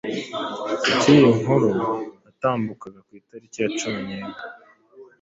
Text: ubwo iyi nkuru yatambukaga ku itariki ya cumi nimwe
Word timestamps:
ubwo 0.89 1.07
iyi 1.15 1.29
nkuru 1.39 1.69
yatambukaga 2.25 2.99
ku 3.07 3.11
itariki 3.21 3.57
ya 3.61 3.69
cumi 3.79 4.01
nimwe 4.07 4.39